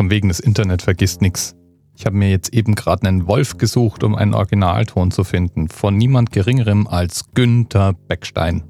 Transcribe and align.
Von 0.00 0.08
wegen 0.08 0.28
das 0.28 0.40
Internet 0.40 0.80
vergisst 0.80 1.20
nichts. 1.20 1.54
Ich 1.94 2.06
habe 2.06 2.16
mir 2.16 2.30
jetzt 2.30 2.54
eben 2.54 2.74
gerade 2.74 3.06
einen 3.06 3.26
Wolf 3.26 3.58
gesucht, 3.58 4.02
um 4.02 4.14
einen 4.14 4.32
Originalton 4.32 5.10
zu 5.10 5.24
finden, 5.24 5.68
von 5.68 5.94
niemand 5.94 6.32
Geringerem 6.32 6.86
als 6.86 7.26
Günther 7.34 7.92
Beckstein. 8.08 8.62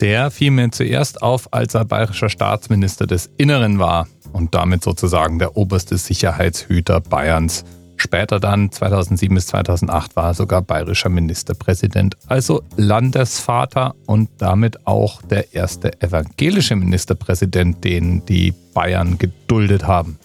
Der 0.00 0.30
fiel 0.30 0.50
mir 0.50 0.70
zuerst 0.70 1.20
auf, 1.20 1.52
als 1.52 1.74
er 1.74 1.84
bayerischer 1.84 2.30
Staatsminister 2.30 3.06
des 3.06 3.30
Inneren 3.36 3.78
war 3.78 4.08
und 4.32 4.54
damit 4.54 4.82
sozusagen 4.82 5.38
der 5.38 5.58
oberste 5.58 5.98
Sicherheitshüter 5.98 7.02
Bayerns. 7.02 7.66
Später 8.00 8.40
dann, 8.40 8.72
2007 8.72 9.34
bis 9.34 9.48
2008, 9.48 10.16
war 10.16 10.28
er 10.28 10.34
sogar 10.34 10.62
bayerischer 10.62 11.10
Ministerpräsident, 11.10 12.16
also 12.28 12.62
Landesvater 12.76 13.94
und 14.06 14.30
damit 14.38 14.86
auch 14.86 15.20
der 15.20 15.52
erste 15.52 16.00
evangelische 16.00 16.76
Ministerpräsident, 16.76 17.84
den 17.84 18.24
die 18.24 18.54
Bayern 18.72 19.18
geduldet 19.18 19.86
haben. 19.86 20.18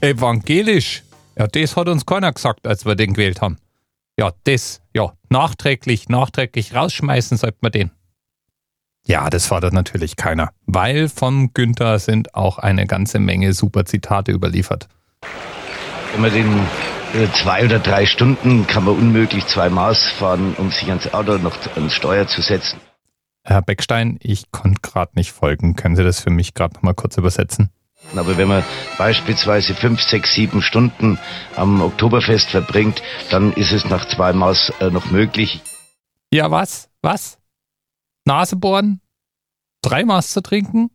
Evangelisch? 0.00 1.02
Ja, 1.36 1.46
das 1.46 1.76
hat 1.76 1.88
uns 1.88 2.06
keiner 2.06 2.32
gesagt, 2.32 2.66
als 2.66 2.86
wir 2.86 2.94
den 2.94 3.12
gewählt 3.12 3.42
haben. 3.42 3.58
Ja, 4.18 4.32
das, 4.44 4.80
ja, 4.94 5.12
nachträglich, 5.28 6.08
nachträglich 6.08 6.74
rausschmeißen 6.74 7.36
sollte 7.36 7.58
man 7.60 7.72
den. 7.72 7.90
Ja, 9.06 9.28
das 9.28 9.44
fordert 9.44 9.74
natürlich 9.74 10.16
keiner, 10.16 10.52
weil 10.64 11.10
vom 11.10 11.52
Günther 11.52 11.98
sind 11.98 12.34
auch 12.34 12.56
eine 12.56 12.86
ganze 12.86 13.18
Menge 13.18 13.52
super 13.52 13.84
Zitate 13.84 14.32
überliefert. 14.32 14.88
Wenn 16.12 16.20
man 16.20 16.32
den 16.32 16.58
äh, 17.14 17.30
zwei 17.32 17.64
oder 17.64 17.78
drei 17.78 18.06
Stunden 18.06 18.66
kann 18.66 18.84
man 18.84 18.96
unmöglich 18.96 19.46
zwei 19.46 19.70
Maß 19.70 20.08
fahren, 20.08 20.54
um 20.58 20.70
sich 20.70 20.88
ans 20.88 21.12
Auto 21.12 21.38
noch 21.38 21.56
ans 21.74 21.94
Steuer 21.94 22.26
zu 22.26 22.42
setzen. 22.42 22.80
Herr 23.44 23.62
Beckstein, 23.62 24.18
ich 24.22 24.50
konnte 24.52 24.80
gerade 24.82 25.12
nicht 25.14 25.32
folgen. 25.32 25.74
Können 25.74 25.96
Sie 25.96 26.04
das 26.04 26.20
für 26.20 26.30
mich 26.30 26.54
gerade 26.54 26.74
noch 26.74 26.82
mal 26.82 26.94
kurz 26.94 27.16
übersetzen? 27.16 27.70
Aber 28.14 28.36
wenn 28.36 28.48
man 28.48 28.62
beispielsweise 28.98 29.74
fünf, 29.74 30.02
sechs, 30.02 30.34
sieben 30.34 30.60
Stunden 30.60 31.18
am 31.56 31.80
Oktoberfest 31.80 32.50
verbringt, 32.50 33.02
dann 33.30 33.52
ist 33.52 33.72
es 33.72 33.84
nach 33.86 34.06
zwei 34.06 34.32
Maß 34.32 34.72
äh, 34.80 34.90
noch 34.90 35.10
möglich. 35.10 35.62
Ja, 36.30 36.50
was? 36.50 36.88
Was? 37.00 37.38
Nase 38.24 38.56
bohren, 38.56 39.00
drei 39.82 40.04
Maß 40.04 40.32
zu 40.32 40.42
trinken? 40.42 40.90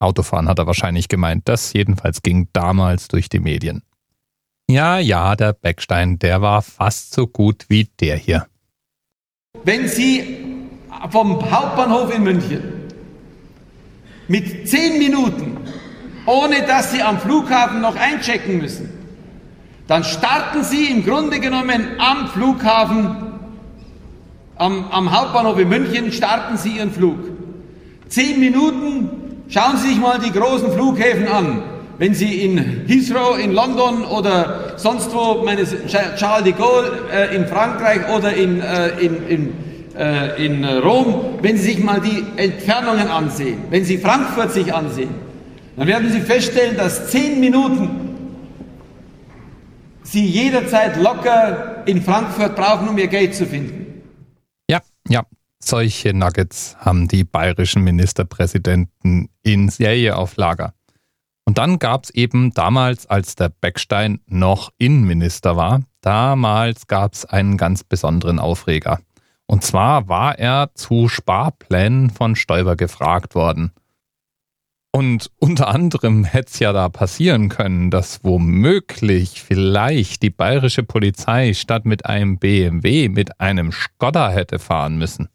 Autofahren 0.00 0.48
hat 0.48 0.58
er 0.58 0.66
wahrscheinlich 0.66 1.08
gemeint. 1.08 1.48
Das 1.48 1.72
jedenfalls 1.72 2.22
ging 2.22 2.48
damals 2.52 3.08
durch 3.08 3.28
die 3.28 3.40
Medien. 3.40 3.82
Ja, 4.70 4.98
ja, 4.98 5.34
der 5.34 5.54
Beckstein, 5.54 6.18
der 6.18 6.42
war 6.42 6.60
fast 6.60 7.14
so 7.14 7.26
gut 7.26 7.64
wie 7.68 7.88
der 8.00 8.16
hier. 8.16 8.46
Wenn 9.64 9.88
Sie 9.88 10.66
vom 11.10 11.50
Hauptbahnhof 11.50 12.14
in 12.14 12.22
München 12.22 12.62
mit 14.28 14.68
zehn 14.68 14.98
Minuten, 14.98 15.56
ohne 16.26 16.66
dass 16.66 16.92
Sie 16.92 17.02
am 17.02 17.18
Flughafen 17.18 17.80
noch 17.80 17.96
einchecken 17.96 18.58
müssen, 18.58 18.90
dann 19.86 20.04
starten 20.04 20.62
Sie 20.62 20.90
im 20.90 21.02
Grunde 21.02 21.40
genommen 21.40 21.98
am 21.98 22.28
Flughafen 22.28 23.28
am, 24.56 24.90
am 24.90 25.12
Hauptbahnhof 25.12 25.58
in 25.58 25.68
München 25.68 26.12
starten 26.12 26.58
Sie 26.58 26.76
Ihren 26.76 26.92
Flug. 26.92 27.18
Zehn 28.08 28.40
Minuten, 28.40 29.44
schauen 29.48 29.76
Sie 29.78 29.88
sich 29.88 29.98
mal 29.98 30.18
die 30.18 30.32
großen 30.32 30.72
Flughäfen 30.72 31.28
an. 31.28 31.62
Wenn 31.98 32.14
Sie 32.14 32.42
in 32.42 32.86
Heathrow 32.86 33.36
in 33.38 33.52
London 33.52 34.04
oder 34.04 34.74
sonst 34.76 35.12
wo, 35.12 35.42
meine 35.44 35.64
Charles 35.64 36.44
de 36.44 36.52
Gaulle 36.52 36.92
äh, 37.12 37.34
in 37.34 37.46
Frankreich 37.46 38.08
oder 38.08 38.32
in, 38.34 38.60
äh, 38.60 38.90
in, 39.00 39.26
in, 39.26 39.52
äh, 39.96 40.46
in 40.46 40.64
Rom, 40.64 41.38
wenn 41.42 41.56
Sie 41.56 41.64
sich 41.64 41.82
mal 41.82 42.00
die 42.00 42.24
Entfernungen 42.36 43.08
ansehen, 43.08 43.64
wenn 43.70 43.84
Sie 43.84 43.98
Frankfurt 43.98 44.52
sich 44.52 44.72
ansehen, 44.72 45.10
dann 45.76 45.88
werden 45.88 46.10
Sie 46.12 46.20
feststellen, 46.20 46.76
dass 46.76 47.10
zehn 47.10 47.40
Minuten 47.40 47.90
Sie 50.04 50.24
jederzeit 50.24 50.96
locker 51.02 51.82
in 51.86 52.00
Frankfurt 52.00 52.54
brauchen, 52.54 52.88
um 52.88 52.96
Ihr 52.98 53.08
Geld 53.08 53.34
zu 53.34 53.44
finden. 53.44 54.02
Ja, 54.70 54.80
solche 55.58 56.14
Nuggets 56.14 56.76
haben 56.78 57.08
die 57.08 57.24
bayerischen 57.24 57.82
Ministerpräsidenten 57.82 59.28
in 59.42 59.68
Serie 59.68 60.16
auf 60.16 60.36
Lager. 60.36 60.74
Und 61.48 61.56
dann 61.56 61.78
gab 61.78 62.04
es 62.04 62.10
eben 62.10 62.52
damals, 62.52 63.06
als 63.06 63.34
der 63.34 63.48
Beckstein 63.48 64.20
noch 64.26 64.70
Innenminister 64.76 65.56
war, 65.56 65.80
damals 66.02 66.88
gab 66.88 67.14
es 67.14 67.24
einen 67.24 67.56
ganz 67.56 67.84
besonderen 67.84 68.38
Aufreger. 68.38 69.00
Und 69.46 69.64
zwar 69.64 70.08
war 70.08 70.38
er 70.38 70.72
zu 70.74 71.08
Sparplänen 71.08 72.10
von 72.10 72.36
Stoiber 72.36 72.76
gefragt 72.76 73.34
worden. 73.34 73.72
Und 74.92 75.30
unter 75.38 75.68
anderem 75.68 76.24
hätte 76.24 76.50
es 76.52 76.58
ja 76.58 76.74
da 76.74 76.90
passieren 76.90 77.48
können, 77.48 77.90
dass 77.90 78.22
womöglich 78.24 79.42
vielleicht 79.42 80.22
die 80.22 80.28
bayerische 80.28 80.82
Polizei 80.82 81.54
statt 81.54 81.86
mit 81.86 82.04
einem 82.04 82.36
BMW 82.38 83.08
mit 83.08 83.40
einem 83.40 83.72
Skoda 83.72 84.28
hätte 84.28 84.58
fahren 84.58 84.98
müssen. 84.98 85.30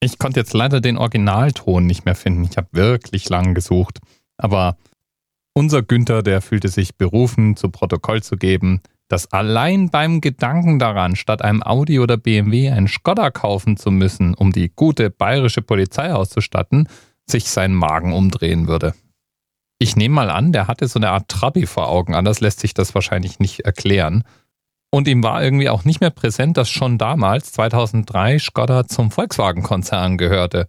Ich 0.00 0.18
konnte 0.18 0.40
jetzt 0.40 0.52
leider 0.52 0.82
den 0.82 0.98
Originalton 0.98 1.86
nicht 1.86 2.04
mehr 2.04 2.14
finden. 2.14 2.44
Ich 2.44 2.58
habe 2.58 2.68
wirklich 2.72 3.30
lang 3.30 3.54
gesucht. 3.54 4.00
Aber 4.36 4.76
unser 5.54 5.82
Günther, 5.82 6.22
der 6.22 6.40
fühlte 6.40 6.68
sich 6.68 6.96
berufen, 6.96 7.56
zu 7.56 7.70
Protokoll 7.70 8.22
zu 8.22 8.36
geben, 8.36 8.80
dass 9.08 9.32
allein 9.32 9.90
beim 9.90 10.20
Gedanken 10.20 10.78
daran, 10.78 11.16
statt 11.16 11.42
einem 11.42 11.62
Audi 11.62 11.98
oder 11.98 12.16
BMW 12.16 12.70
einen 12.70 12.86
Skoda 12.86 13.30
kaufen 13.30 13.76
zu 13.76 13.90
müssen, 13.90 14.34
um 14.34 14.52
die 14.52 14.70
gute 14.74 15.10
bayerische 15.10 15.62
Polizei 15.62 16.14
auszustatten, 16.14 16.88
sich 17.28 17.50
sein 17.50 17.74
Magen 17.74 18.12
umdrehen 18.12 18.68
würde. 18.68 18.94
Ich 19.80 19.96
nehme 19.96 20.14
mal 20.14 20.30
an, 20.30 20.52
der 20.52 20.68
hatte 20.68 20.86
so 20.86 20.98
eine 20.98 21.10
Art 21.10 21.28
Trabi 21.28 21.66
vor 21.66 21.88
Augen, 21.88 22.14
anders 22.14 22.40
lässt 22.40 22.60
sich 22.60 22.74
das 22.74 22.94
wahrscheinlich 22.94 23.40
nicht 23.40 23.60
erklären. 23.60 24.24
Und 24.92 25.08
ihm 25.08 25.22
war 25.22 25.42
irgendwie 25.42 25.70
auch 25.70 25.84
nicht 25.84 26.00
mehr 26.00 26.10
präsent, 26.10 26.56
dass 26.56 26.68
schon 26.68 26.98
damals, 26.98 27.52
2003, 27.52 28.38
Skoda 28.38 28.86
zum 28.86 29.10
Volkswagen-Konzern 29.10 30.18
gehörte. 30.18 30.66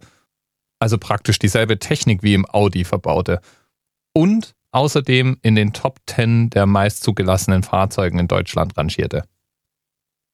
Also 0.80 0.98
praktisch 0.98 1.38
dieselbe 1.38 1.78
Technik 1.78 2.22
wie 2.22 2.34
im 2.34 2.46
Audi 2.48 2.84
verbaute. 2.84 3.40
Und 4.14 4.54
außerdem 4.72 5.38
in 5.42 5.54
den 5.54 5.72
Top 5.72 6.00
10 6.06 6.50
der 6.50 6.66
meist 6.66 7.04
zugelassenen 7.04 7.62
Fahrzeugen 7.62 8.18
in 8.18 8.28
Deutschland 8.28 8.76
rangierte. 8.76 9.24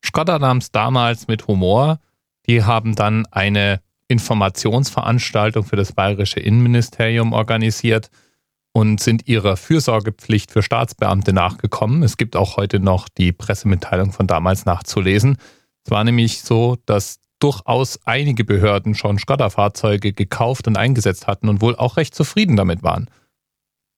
Skoda 0.04 0.38
nahm 0.38 0.58
es 0.58 0.70
damals 0.70 1.28
mit 1.28 1.46
Humor. 1.46 2.00
Die 2.46 2.64
haben 2.64 2.94
dann 2.94 3.26
eine 3.26 3.80
Informationsveranstaltung 4.06 5.64
für 5.64 5.76
das 5.76 5.92
bayerische 5.92 6.40
Innenministerium 6.40 7.32
organisiert 7.32 8.10
und 8.72 9.00
sind 9.00 9.26
ihrer 9.28 9.56
Fürsorgepflicht 9.56 10.52
für 10.52 10.62
Staatsbeamte 10.62 11.32
nachgekommen. 11.32 12.02
Es 12.02 12.16
gibt 12.16 12.36
auch 12.36 12.56
heute 12.56 12.80
noch 12.80 13.08
die 13.08 13.32
Pressemitteilung 13.32 14.12
von 14.12 14.26
damals 14.26 14.64
nachzulesen. 14.64 15.36
Es 15.84 15.90
war 15.90 16.04
nämlich 16.04 16.42
so, 16.42 16.76
dass 16.86 17.18
durchaus 17.40 17.98
einige 18.04 18.44
Behörden 18.44 18.94
schon 18.94 19.18
Skoda-Fahrzeuge 19.18 20.12
gekauft 20.12 20.66
und 20.66 20.76
eingesetzt 20.76 21.26
hatten 21.26 21.48
und 21.48 21.60
wohl 21.60 21.76
auch 21.76 21.96
recht 21.96 22.14
zufrieden 22.14 22.56
damit 22.56 22.82
waren. 22.82 23.08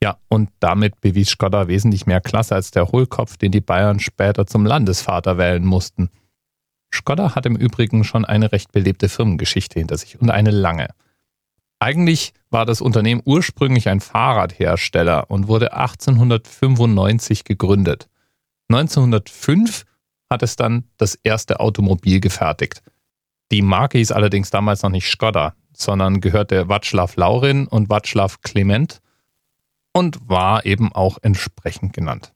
Ja, 0.03 0.17
und 0.29 0.51
damit 0.61 1.01
bewies 1.01 1.31
Skoda 1.31 1.69
wesentlich 1.69 2.07
mehr 2.07 2.21
Klasse 2.21 2.55
als 2.55 2.71
der 2.71 2.89
Hohlkopf, 2.89 3.37
den 3.37 3.53
die 3.53 3.61
Bayern 3.61 4.01
später 4.01 4.47
zum 4.47 4.65
Landesvater 4.65 5.37
wählen 5.37 5.65
mussten. 5.65 6.11
Skoda 6.93 7.35
hat 7.35 7.47
im 7.47 7.57
Übrigen 7.57 8.05
schon 8.05 8.25
eine 8.25 8.51
recht 8.53 8.73
belebte 8.73 9.09
Firmengeschichte 9.09 9.79
hinter 9.79 9.99
sich 9.99 10.21
und 10.21 10.31
eine 10.31 10.51
lange. 10.51 10.89
Eigentlich 11.79 12.33
war 12.51 12.67
das 12.67 12.81
Unternehmen 12.81 13.23
ursprünglich 13.25 13.89
ein 13.89 14.01
Fahrradhersteller 14.01 15.31
und 15.31 15.49
wurde 15.49 15.73
1895 15.73 17.45
gegründet. 17.45 18.09
1905 18.69 19.85
hat 20.31 20.43
es 20.43 20.57
dann 20.57 20.85
das 20.97 21.15
erste 21.15 21.61
Automobil 21.61 22.21
gefertigt. 22.21 22.83
Die 23.51 23.63
Marke 23.63 23.99
hieß 23.99 24.13
allerdings 24.13 24.51
damals 24.51 24.83
noch 24.83 24.91
nicht 24.91 25.09
Skoda, 25.09 25.55
sondern 25.73 26.21
gehörte 26.21 26.67
Václav 26.67 27.19
Laurin 27.19 27.67
und 27.67 27.89
Václav 27.89 28.37
Clement 28.43 29.01
und 29.93 30.29
war 30.29 30.67
eben 30.67 30.93
auch 30.93 31.19
entsprechend 31.23 31.93
genannt. 31.93 32.33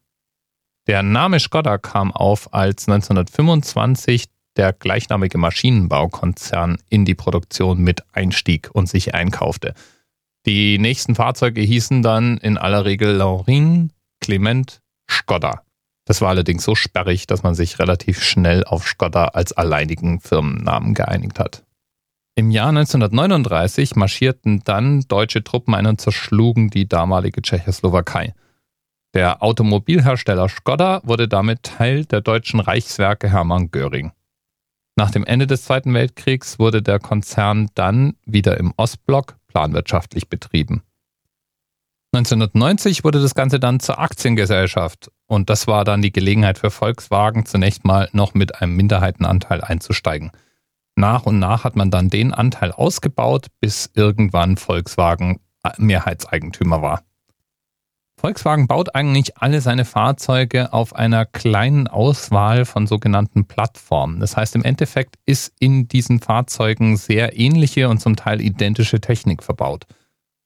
Der 0.87 1.03
Name 1.03 1.41
Skoda 1.41 1.79
kam 1.79 2.13
auf, 2.13 2.53
als 2.53 2.89
1925 2.89 4.27
der 4.57 4.73
gleichnamige 4.73 5.39
Maschinenbaukonzern 5.39 6.79
in 6.89 7.05
die 7.05 7.15
Produktion 7.15 7.79
mit 7.79 8.05
einstieg 8.13 8.71
und 8.73 8.89
sich 8.89 9.15
einkaufte. 9.15 9.75
Die 10.47 10.79
nächsten 10.79 11.15
Fahrzeuge 11.15 11.63
hießen 11.63 12.03
dann 12.03 12.37
in 12.39 12.59
aller 12.59 12.85
Regel 12.85 13.13
Laurin, 13.13 13.93
Clement, 14.21 14.81
Skoda. 15.11 15.63
Das 16.05 16.21
war 16.21 16.29
allerdings 16.29 16.65
so 16.65 16.75
sperrig, 16.75 17.27
dass 17.27 17.43
man 17.43 17.55
sich 17.55 17.79
relativ 17.79 18.23
schnell 18.23 18.63
auf 18.65 18.87
Skoda 18.87 19.29
als 19.29 19.53
alleinigen 19.53 20.21
Firmennamen 20.21 20.93
geeinigt 20.93 21.39
hat. 21.39 21.65
Jahr 22.55 22.69
1939 22.69 23.97
marschierten 23.97 24.63
dann 24.65 25.03
deutsche 25.09 25.43
Truppen 25.43 25.75
ein 25.75 25.87
und 25.87 26.01
zerschlugen 26.01 26.71
die 26.71 26.89
damalige 26.89 27.43
Tschechoslowakei. 27.43 28.33
Der 29.13 29.43
Automobilhersteller 29.43 30.49
Skoda 30.49 31.01
wurde 31.05 31.29
damit 31.29 31.65
Teil 31.65 32.05
der 32.05 32.21
deutschen 32.21 32.61
Reichswerke 32.61 33.29
Hermann 33.29 33.71
Göring. 33.71 34.13
Nach 34.97 35.11
dem 35.11 35.25
Ende 35.25 35.49
des 35.49 35.65
Zweiten 35.65 35.93
Weltkriegs 35.95 36.61
wurde 36.61 36.81
der 36.81 37.01
Konzern 37.01 37.71
dann 37.75 38.15
wieder 38.25 38.57
im 38.59 38.73
Ostblock 38.77 39.37
planwirtschaftlich 39.49 40.29
betrieben. 40.29 40.83
1990 42.13 43.03
wurde 43.03 43.21
das 43.21 43.35
Ganze 43.35 43.59
dann 43.59 43.81
zur 43.81 43.99
Aktiengesellschaft 43.99 45.11
und 45.27 45.51
das 45.51 45.67
war 45.67 45.85
dann 45.85 46.03
die 46.03 46.13
Gelegenheit 46.13 46.59
für 46.59 46.71
Volkswagen 46.71 47.47
zunächst 47.47 47.85
mal 47.85 48.09
noch 48.13 48.35
mit 48.35 48.63
einem 48.63 48.77
Minderheitenanteil 48.77 49.61
einzusteigen. 49.61 50.31
Nach 50.97 51.27
und 51.27 51.39
nach 51.39 51.65
hat 51.65 51.77
man 51.77 51.91
dann 51.91 52.09
den 52.09 52.33
Anteil 52.33 52.71
ausgebaut, 52.73 53.49
bis 53.61 53.91
irgendwann 53.95 54.57
Volkswagen 54.57 55.41
Mehrheitseigentümer 55.79 56.83
war. 56.83 57.03
Volkswagen 58.17 58.69
baut 58.69 58.95
eigentlich 58.95 59.37
alle 59.39 59.61
seine 59.61 59.85
Fahrzeuge 59.85 60.73
auf 60.73 60.95
einer 60.95 61.27
kleinen 61.27 61.89
Auswahl 61.89 62.65
von 62.65 62.87
sogenannten 62.87 63.47
Plattformen. 63.47 64.21
Das 64.21 64.37
heißt, 64.37 64.55
im 64.55 64.63
Endeffekt 64.63 65.17
ist 65.27 65.53
in 65.59 65.89
diesen 65.89 66.21
Fahrzeugen 66.21 66.97
sehr 66.97 67.37
ähnliche 67.39 67.89
und 67.89 67.99
zum 67.99 68.17
Teil 68.17 68.41
identische 68.41 69.01
Technik 69.01 69.43
verbaut. 69.43 69.85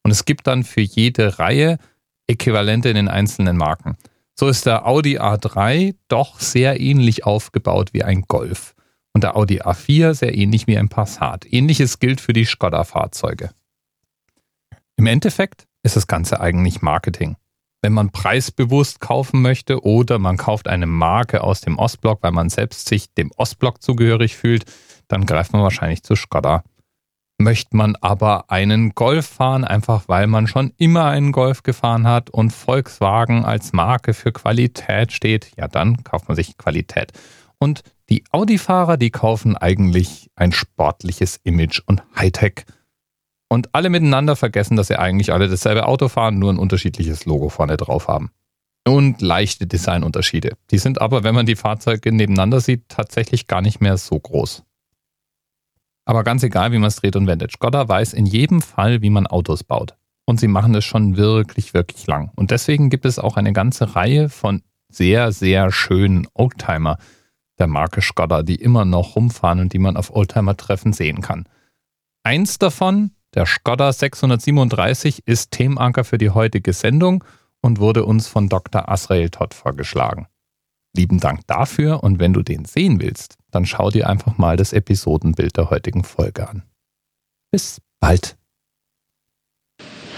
Und 0.03 0.11
es 0.11 0.25
gibt 0.25 0.47
dann 0.47 0.65
für 0.65 0.81
jede 0.81 1.39
Reihe 1.39 1.79
Äquivalente 2.27 2.89
in 2.89 2.97
den 2.97 3.09
einzelnen 3.09 3.56
Marken. 3.56 3.97
So 4.35 4.49
ist 4.49 4.67
der 4.67 4.87
Audi 4.87 5.19
A3 5.19 5.94
doch 6.09 6.41
sehr 6.41 6.81
ähnlich 6.81 7.27
aufgebaut 7.27 7.91
wie 7.93 8.03
ein 8.03 8.23
Golf 8.23 8.75
und 9.14 9.25
der 9.25 9.37
Audi 9.37 9.60
A4 9.60 10.14
sehr 10.14 10.37
ähnlich 10.37 10.66
wie 10.66 10.78
ein 10.78 10.88
Passat. 10.88 11.46
Ähnliches 11.50 11.99
gilt 11.99 12.20
für 12.20 12.32
die 12.32 12.44
Skoda-Fahrzeuge. 12.44 13.50
Im 14.96 15.06
Endeffekt 15.06 15.66
ist 15.82 15.96
das 15.96 16.06
Ganze 16.06 16.40
eigentlich 16.40 16.82
Marketing. 16.82 17.37
Wenn 17.82 17.93
man 17.93 18.10
preisbewusst 18.10 19.00
kaufen 19.00 19.40
möchte 19.40 19.84
oder 19.84 20.19
man 20.19 20.37
kauft 20.37 20.66
eine 20.66 20.87
Marke 20.87 21.43
aus 21.44 21.60
dem 21.60 21.78
Ostblock, 21.78 22.22
weil 22.22 22.32
man 22.32 22.50
selbst 22.50 22.88
sich 22.88 23.12
dem 23.14 23.31
Ostblock 23.37 23.81
zugehörig 23.81 24.37
fühlt, 24.37 24.64
dann 25.06 25.26
greift 25.26 25.52
man 25.52 25.62
wahrscheinlich 25.62 26.02
zu 26.02 26.16
Skoda. 26.16 26.64
Möchte 27.40 27.76
man 27.76 27.94
aber 27.94 28.50
einen 28.50 28.96
Golf 28.96 29.26
fahren, 29.26 29.64
einfach 29.64 30.08
weil 30.08 30.26
man 30.26 30.49
schon 30.49 30.72
immer 30.76 31.05
einen 31.05 31.31
Golf 31.31 31.62
gefahren 31.62 32.08
hat 32.08 32.31
und 32.31 32.52
Volkswagen 32.52 33.44
als 33.44 33.72
Marke 33.72 34.12
für 34.12 34.32
Qualität 34.32 35.12
steht, 35.12 35.52
ja 35.56 35.69
dann 35.69 36.02
kauft 36.02 36.26
man 36.26 36.34
sich 36.34 36.58
Qualität. 36.58 37.12
Und 37.58 37.82
die 38.08 38.25
Audi-Fahrer, 38.31 38.96
die 38.96 39.10
kaufen 39.10 39.56
eigentlich 39.56 40.31
ein 40.37 40.52
sportliches 40.52 41.40
Image 41.43 41.81
und 41.87 42.02
Hightech. 42.16 42.64
Und 43.49 43.75
alle 43.75 43.90
miteinander 43.90 44.37
vergessen, 44.37 44.76
dass 44.76 44.88
sie 44.88 44.99
eigentlich 44.99 45.32
alle 45.32 45.49
dasselbe 45.49 45.87
Auto 45.87 46.08
fahren, 46.08 46.38
nur 46.38 46.52
ein 46.52 46.58
unterschiedliches 46.58 47.25
Logo 47.25 47.49
vorne 47.49 47.76
drauf 47.76 48.08
haben. 48.08 48.31
Und 48.87 49.20
leichte 49.20 49.66
Designunterschiede. 49.66 50.56
Die 50.70 50.78
sind 50.78 51.00
aber, 51.00 51.22
wenn 51.25 51.34
man 51.34 51.46
die 51.46 51.56
Fahrzeuge 51.56 52.12
nebeneinander 52.12 52.60
sieht, 52.60 52.88
tatsächlich 52.88 53.46
gar 53.46 53.60
nicht 53.60 53.81
mehr 53.81 53.96
so 53.96 54.19
groß. 54.19 54.62
Aber 56.05 56.25
ganz 56.25 56.43
egal, 56.43 56.72
wie 56.72 56.78
man 56.78 56.88
es 56.88 56.96
dreht 56.96 57.16
und 57.16 57.26
wendet. 57.26 57.52
Skoda 57.52 57.87
weiß 57.87 58.14
in 58.14 58.25
jedem 58.25 58.62
Fall, 58.62 59.02
wie 59.02 59.10
man 59.10 59.26
Autos 59.26 59.62
baut. 59.64 59.94
Und 60.25 60.40
sie 60.40 60.49
machen 60.49 60.72
das 60.72 60.84
schon 60.84 61.16
wirklich, 61.16 61.75
wirklich 61.75 62.06
lang. 62.06 62.31
Und 62.34 62.50
deswegen 62.50 62.88
gibt 62.88 63.05
es 63.05 63.19
auch 63.19 63.37
eine 63.37 63.52
ganze 63.52 63.94
Reihe 63.94 64.28
von 64.28 64.62
sehr, 64.90 65.32
sehr 65.32 65.70
schönen 65.70 66.26
Oldtimer 66.32 66.96
der 67.58 67.66
Marke 67.66 68.00
Skoda, 68.00 68.43
die 68.43 68.56
immer 68.56 68.84
noch 68.84 69.16
rumfahren 69.16 69.60
und 69.60 69.72
die 69.72 69.78
man 69.78 69.96
auf 69.96 70.14
Oldtimer-Treffen 70.14 70.93
sehen 70.93 71.20
kann. 71.20 71.49
Eins 72.25 72.58
davon, 72.58 73.12
der 73.34 73.46
Skoda 73.46 73.93
637, 73.93 75.26
ist 75.26 75.50
Themenanker 75.50 76.05
für 76.05 76.19
die 76.19 76.31
heutige 76.31 76.72
Sendung 76.72 77.25
und 77.60 77.81
wurde 77.81 78.05
uns 78.05 78.28
von 78.28 78.49
Dr. 78.49 78.88
Asrael 78.88 79.31
Todd 79.31 79.55
vorgeschlagen. 79.55 80.26
Lieben 80.96 81.20
Dank 81.20 81.46
dafür 81.46 82.02
und 82.02 82.19
wenn 82.19 82.32
du 82.32 82.43
den 82.43 82.64
sehen 82.64 83.00
willst, 83.00 83.37
dann 83.50 83.66
schau 83.66 83.90
dir 83.90 84.08
einfach 84.08 84.38
mal 84.38 84.56
das 84.56 84.72
Episodenbild 84.72 85.56
der 85.56 85.70
heutigen 85.70 86.05
Folge 86.05 86.49
an. 86.49 86.62
Bis 87.50 87.81
bald. 88.00 88.37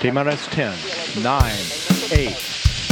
TMRS 0.01 0.51
10, 0.51 1.23
9, 1.23 1.43
8. 1.43 2.70